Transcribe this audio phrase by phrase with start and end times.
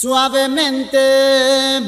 [0.00, 0.98] Suavemente,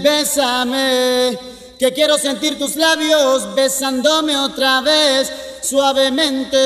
[0.03, 1.39] bésame,
[1.79, 5.33] que quiero sentir tus labios besándome otra vez.
[5.63, 6.59] Suavemente,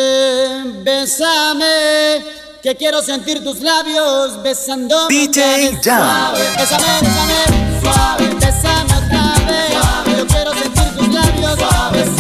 [0.82, 2.24] bésame,
[2.60, 5.84] que quiero sentir tus labios besándome DJ otra vez.
[5.84, 6.02] Down.
[6.02, 9.70] Suave, bésame, bésame, suave, bésame otra vez.
[9.70, 12.17] Suave, yo quiero sentir tus labios suave.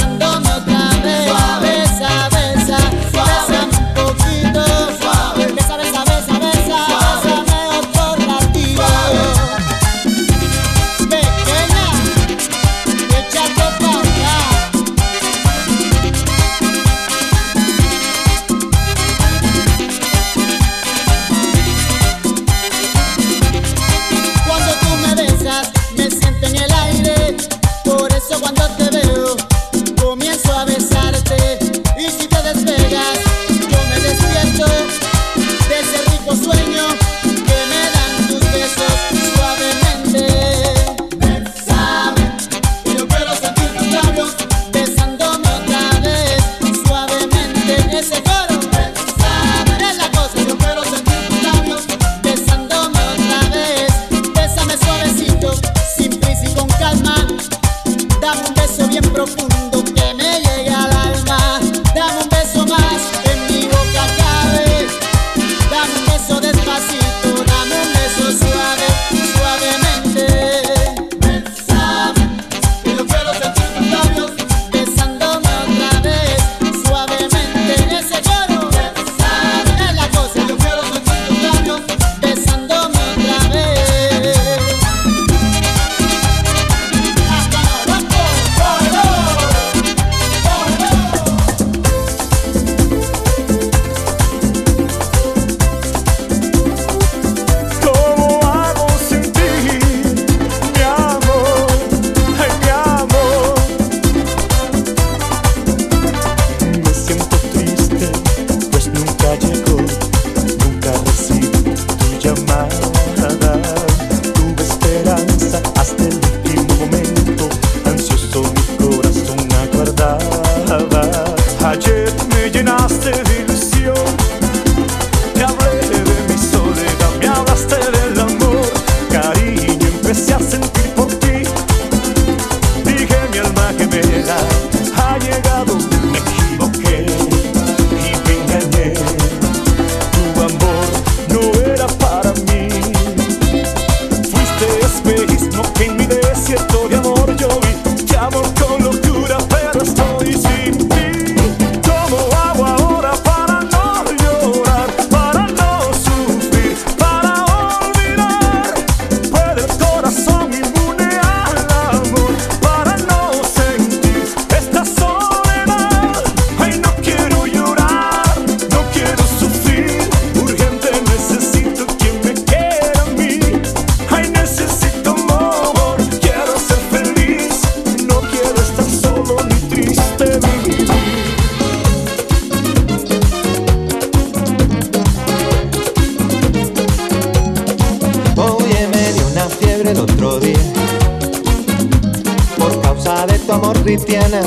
[193.88, 194.42] cristiana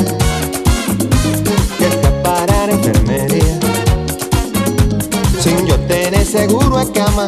[1.79, 3.59] que escapar a enfermería
[5.41, 7.28] sin yo tener seguro a cama.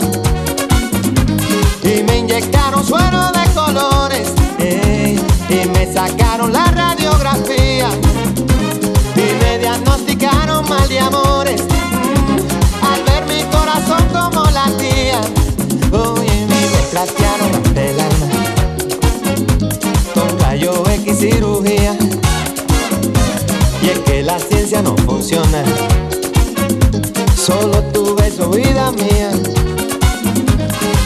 [27.35, 29.31] Solo tu beso, vida mía.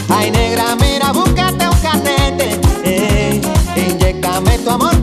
[0.08, 2.60] Ay, negra, mira, búscate un catete.
[2.84, 3.40] Eh,
[3.76, 4.97] inyectame tu amor.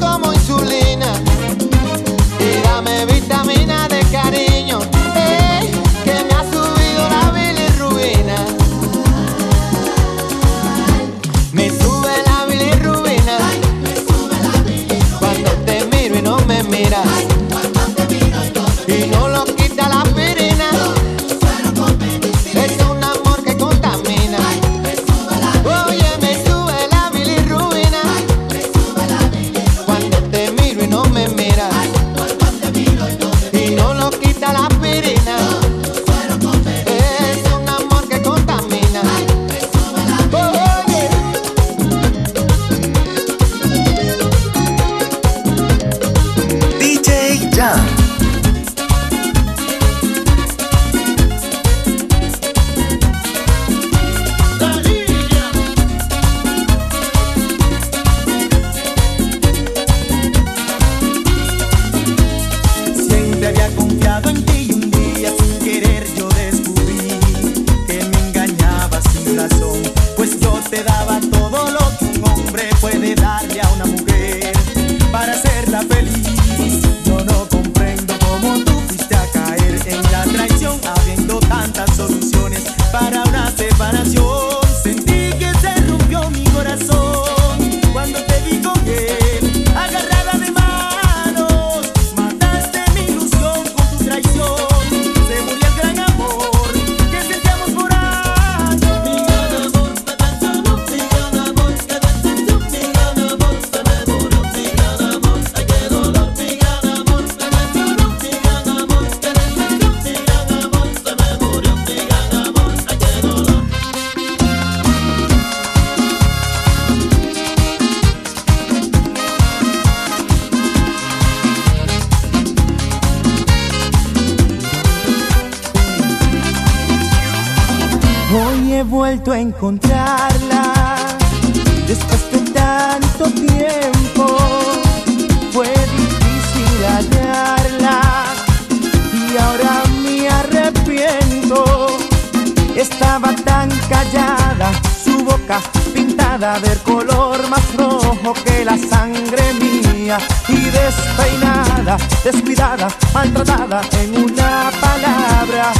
[145.93, 150.17] pintada del color más rojo que la sangre mía
[150.47, 155.73] y despeinada, descuidada, maltratada en una palabra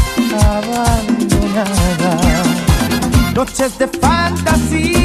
[0.53, 2.17] abandonada.
[3.33, 5.04] Noches de fantasía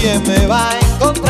[0.00, 1.29] Quién me va a encontrar.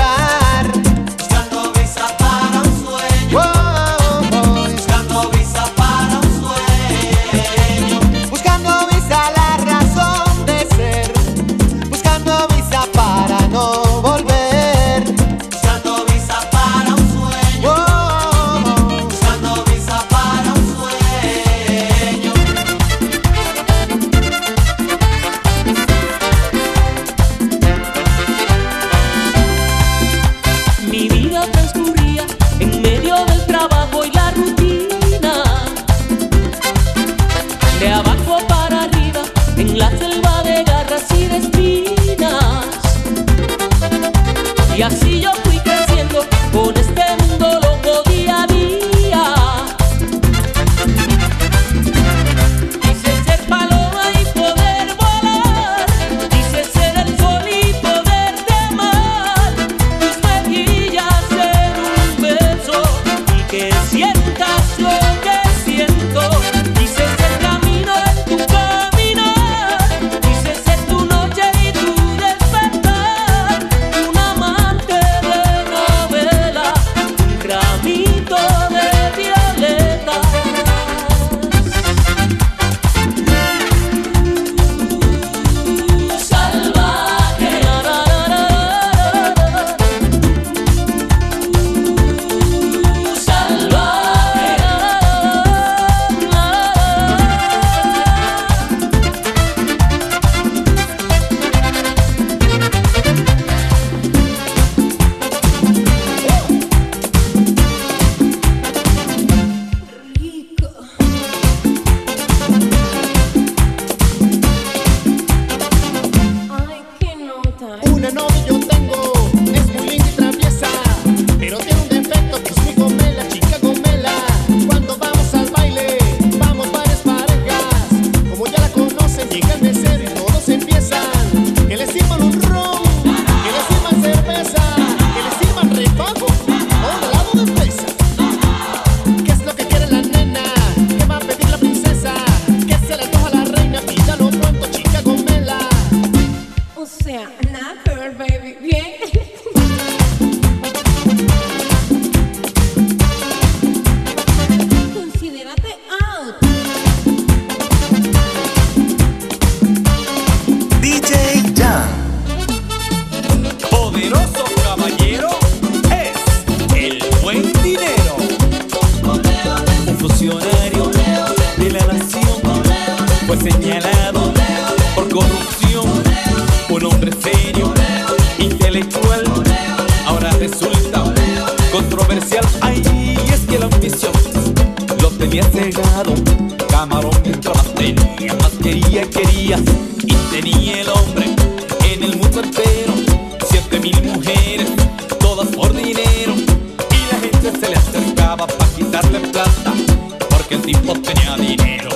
[200.51, 201.90] que el tipo tenía dinero.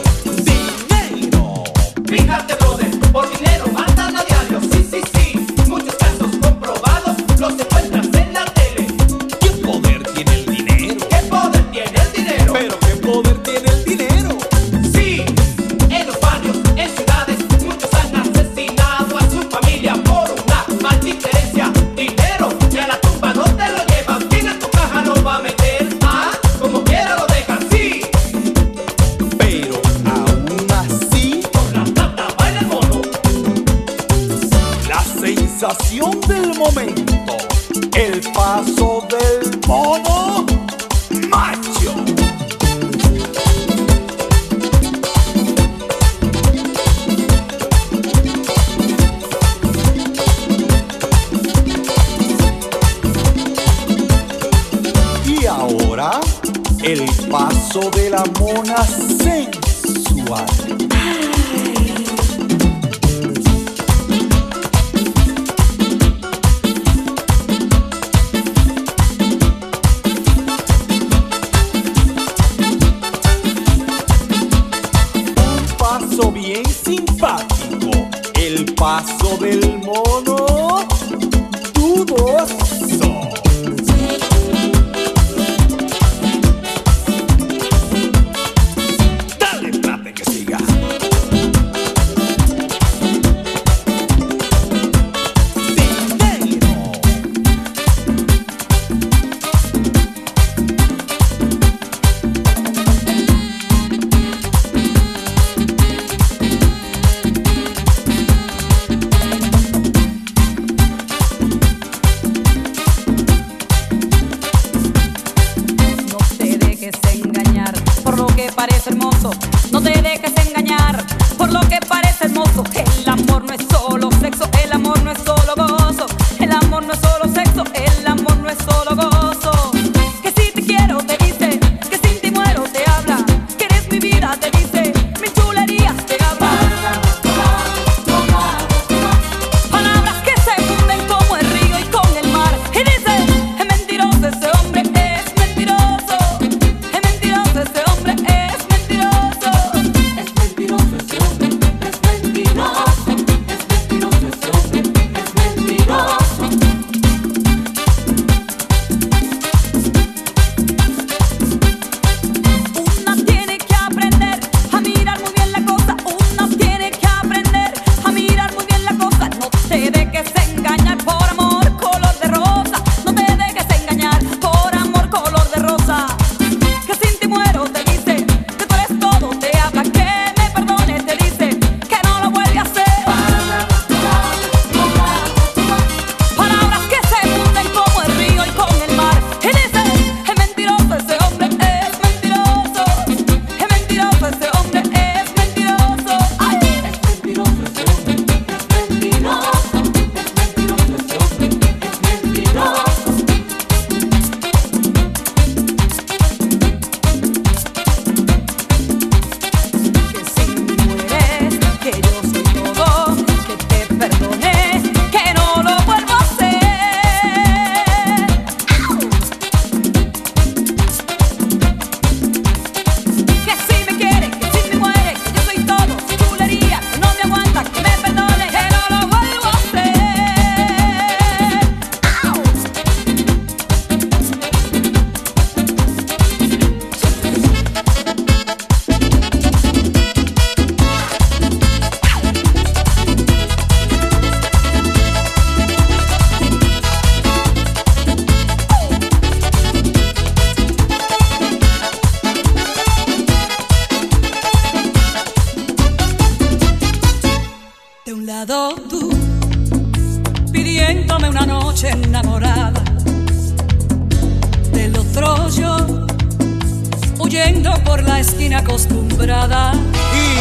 [267.34, 269.72] huyendo por la esquina acostumbrada.
[269.74, 270.36] Y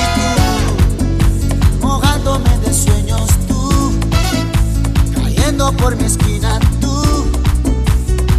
[1.80, 3.98] tú, mojándome de sueños, tú,
[5.16, 7.26] cayendo por mi esquina, tú,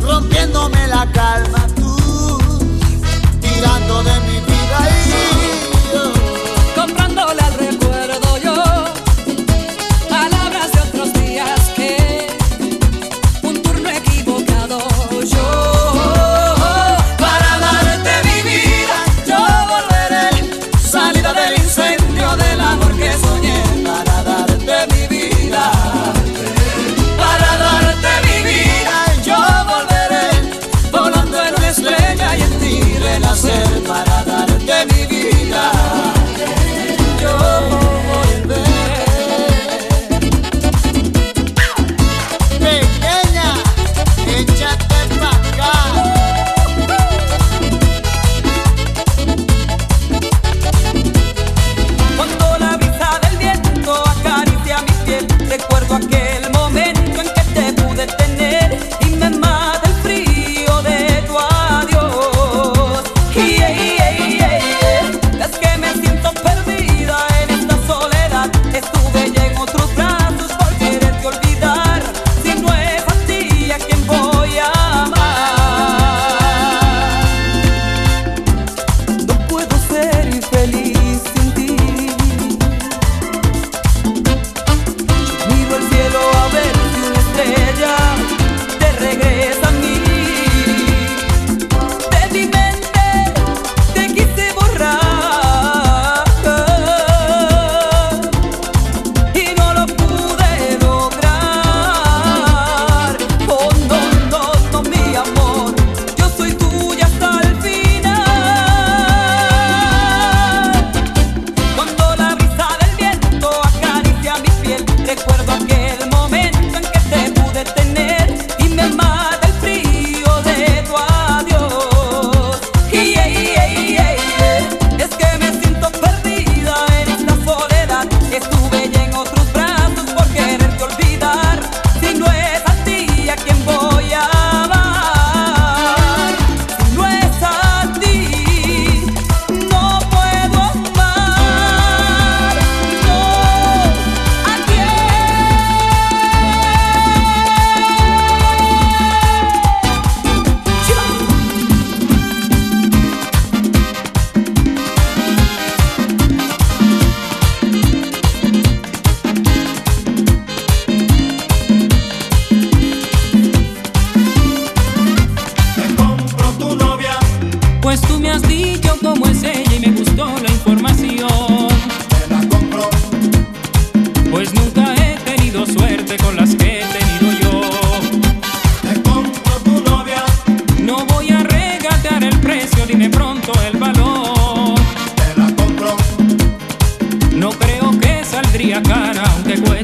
[0.03, 2.39] rompiéndome la calma, tú,
[3.41, 4.89] tirando de mi vida
[5.41, 5.44] y.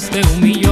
[0.00, 0.69] este humilló.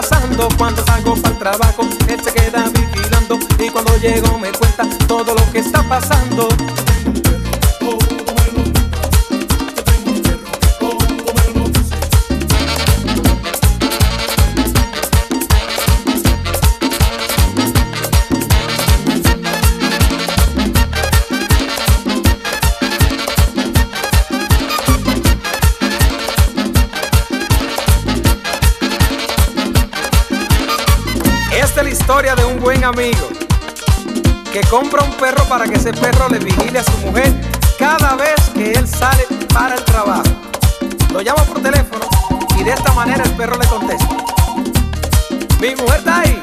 [0.00, 1.82] pasando cuando salgo para el trabajo.
[2.08, 6.48] Él se queda vigilando y cuando llego me cuenta todo lo que está pasando.
[32.84, 33.28] amigo
[34.52, 37.32] que compra un perro para que ese perro le vigile a su mujer
[37.78, 40.22] cada vez que él sale para el trabajo.
[41.12, 42.06] Lo llama por teléfono
[42.58, 44.08] y de esta manera el perro le contesta.
[45.60, 46.42] Mi mujer está ahí.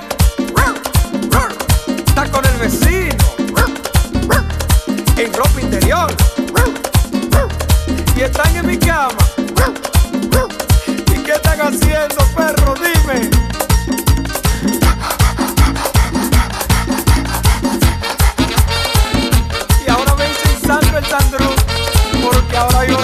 [2.08, 3.15] Está con el vecino.
[5.17, 6.12] En ropa interior.
[8.15, 9.13] Y están en mi cama.
[10.88, 12.73] ¿Y qué están haciendo, perro?
[12.75, 13.51] Dime.
[22.62, 23.01] ahora yo